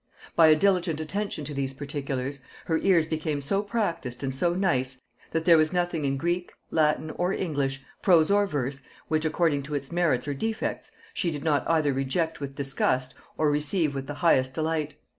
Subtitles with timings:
[0.35, 5.01] By a diligent attention to these particulars, her ears became so practised and so nice,
[5.29, 9.75] that there was nothing in Greek, Latin, or English, prose or verse, which, according to
[9.75, 14.15] its merits or defects, she did not either reject with disgust, or receive with the
[14.25, 14.95] highest delight....